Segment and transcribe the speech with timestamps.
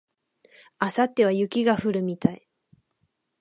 [0.79, 2.47] 明後日は雪が降るみたい